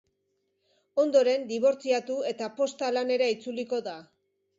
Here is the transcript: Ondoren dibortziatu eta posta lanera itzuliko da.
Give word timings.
Ondoren 1.03 1.43
dibortziatu 1.51 2.15
eta 2.31 2.47
posta 2.61 2.89
lanera 2.97 3.29
itzuliko 3.35 3.83
da. 3.89 3.95